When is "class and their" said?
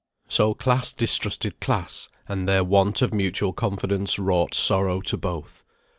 1.59-2.63